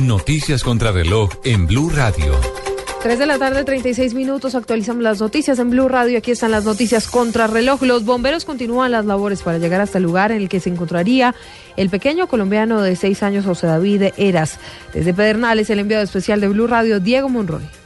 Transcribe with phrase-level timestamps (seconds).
[0.00, 2.32] Noticias contra reloj en Blue Radio.
[3.02, 4.54] 3 de la tarde, 36 minutos.
[4.54, 6.16] Actualizamos las noticias en Blue Radio.
[6.16, 7.82] Aquí están las noticias contra reloj.
[7.82, 11.34] Los bomberos continúan las labores para llegar hasta el lugar en el que se encontraría
[11.76, 14.58] el pequeño colombiano de 6 años, José David Eras.
[14.94, 17.79] Desde Pedernales, el enviado especial de Blue Radio, Diego Monroy.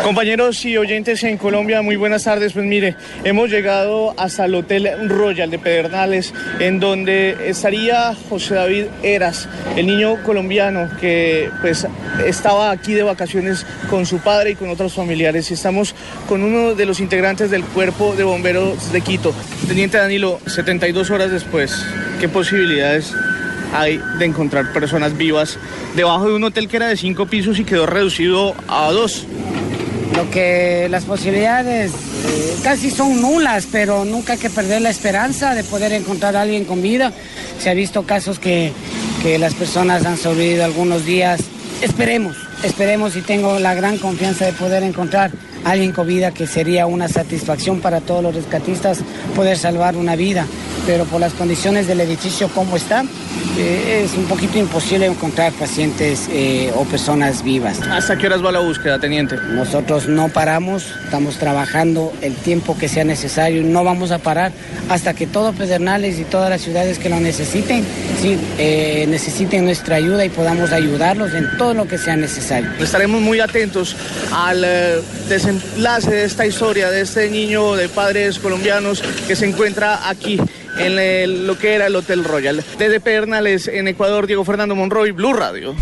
[0.00, 2.54] Compañeros y oyentes en Colombia, muy buenas tardes.
[2.54, 8.86] Pues mire, hemos llegado hasta el Hotel Royal de Pedernales, en donde estaría José David
[9.04, 11.86] Eras, el niño colombiano que pues
[12.26, 15.50] estaba aquí de vacaciones con su padre y con otros familiares.
[15.52, 15.94] Y estamos
[16.28, 19.32] con uno de los integrantes del cuerpo de bomberos de Quito.
[19.68, 21.86] Teniente Danilo, 72 horas después,
[22.18, 23.14] ¿qué posibilidades
[23.72, 25.58] hay de encontrar personas vivas
[25.94, 29.26] debajo de un hotel que era de cinco pisos y quedó reducido a dos?
[30.16, 35.54] Lo que las posibilidades eh, casi son nulas, pero nunca hay que perder la esperanza
[35.54, 37.12] de poder encontrar a alguien con vida.
[37.58, 38.72] Se ha visto casos que,
[39.22, 41.40] que las personas han sobrevivido algunos días.
[41.80, 45.30] Esperemos, esperemos y tengo la gran confianza de poder encontrar
[45.64, 48.98] alguien con vida que sería una satisfacción para todos los rescatistas
[49.34, 50.46] poder salvar una vida.
[50.86, 53.04] Pero por las condiciones del edificio como está,
[53.58, 57.80] eh, es un poquito imposible encontrar pacientes eh, o personas vivas.
[57.82, 59.36] ¿Hasta qué horas va la búsqueda, teniente?
[59.36, 64.52] Nosotros no paramos, estamos trabajando el tiempo que sea necesario, no vamos a parar
[64.88, 67.84] hasta que todo Pedernales y todas las ciudades que lo necesiten,
[68.20, 72.70] sí, eh, necesiten nuestra ayuda y podamos ayudarlos en todo lo que sea necesario.
[72.80, 73.94] Estaremos muy atentos
[74.32, 74.64] al
[75.54, 80.40] desenlace de esta historia de este niño de padres colombianos que se encuentra aquí
[80.78, 82.64] en lo que era el Hotel Royal.
[82.78, 85.74] Desde Pernales, en Ecuador, Diego Fernando Monroy, Blue Radio.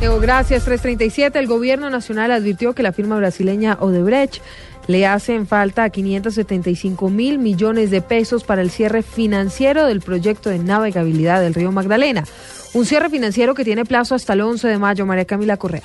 [0.00, 0.64] Diego, gracias.
[0.64, 1.38] 337.
[1.38, 4.42] El gobierno nacional advirtió que la firma brasileña Odebrecht
[4.86, 10.58] le hacen falta 575 mil millones de pesos para el cierre financiero del proyecto de
[10.58, 12.24] navegabilidad del río Magdalena.
[12.74, 15.06] Un cierre financiero que tiene plazo hasta el 11 de mayo.
[15.06, 15.82] María Camila Correa.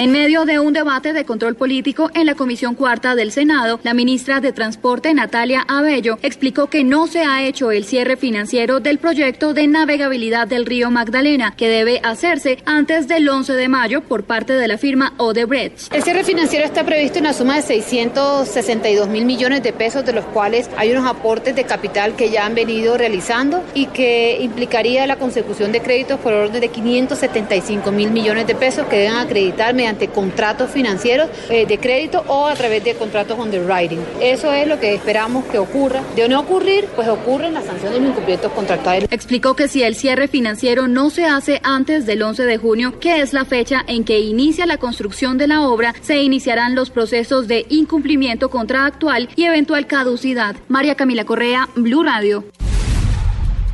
[0.00, 3.92] En medio de un debate de control político en la Comisión Cuarta del Senado, la
[3.92, 8.96] ministra de Transporte, Natalia Abello, explicó que no se ha hecho el cierre financiero del
[8.96, 14.24] proyecto de navegabilidad del río Magdalena, que debe hacerse antes del 11 de mayo por
[14.24, 15.92] parte de la firma Odebrecht.
[15.92, 20.14] El cierre financiero está previsto en una suma de 662 mil millones de pesos, de
[20.14, 25.06] los cuales hay unos aportes de capital que ya han venido realizando y que implicaría
[25.06, 29.74] la consecución de créditos por orden de 575 mil millones de pesos que deben acreditar
[29.74, 34.00] mediante contratos financieros eh, de crédito o a través de contratos underwriting.
[34.20, 36.02] Eso es lo que esperamos que ocurra.
[36.16, 39.08] De no ocurrir, pues ocurren las sanciones de incumplimientos contractuales.
[39.10, 43.20] Explicó que si el cierre financiero no se hace antes del 11 de junio, que
[43.20, 47.48] es la fecha en que inicia la construcción de la obra, se iniciarán los procesos
[47.48, 50.56] de incumplimiento contractual y eventual caducidad.
[50.68, 52.44] María Camila Correa, Blue Radio.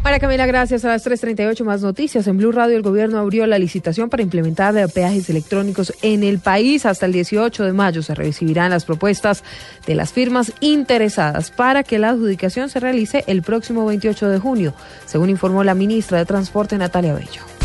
[0.06, 0.84] María Camila, gracias.
[0.84, 2.28] A las 3.38 más noticias.
[2.28, 6.87] En Blue Radio el gobierno abrió la licitación para implementar peajes electrónicos en el país.
[6.87, 9.43] Hasta el 18 de mayo se recibirán las propuestas
[9.84, 14.75] de las firmas interesadas para que la adjudicación se realice el próximo 28 de junio,
[15.06, 17.56] según informó la ministra de Transporte Natalia Bello.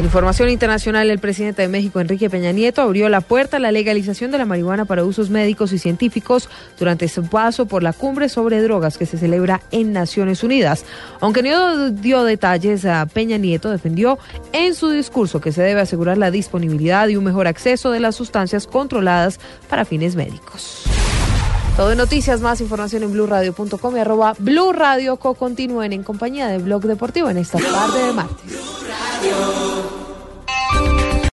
[0.00, 3.70] En información internacional, el presidente de México, Enrique Peña Nieto, abrió la puerta a la
[3.70, 8.30] legalización de la marihuana para usos médicos y científicos durante su paso por la cumbre
[8.30, 10.86] sobre drogas que se celebra en Naciones Unidas.
[11.20, 14.18] Aunque no dio detalles, a Peña Nieto defendió
[14.54, 18.16] en su discurso que se debe asegurar la disponibilidad y un mejor acceso de las
[18.16, 19.38] sustancias controladas
[19.68, 20.84] para fines médicos.
[21.76, 25.18] Todo en noticias, más información en blurradio.com y arroba blurradio.
[25.18, 29.69] Continúen en compañía de Blog Deportivo en esta tarde de martes.